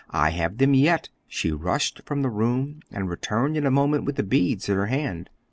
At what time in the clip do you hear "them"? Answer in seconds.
0.57-0.73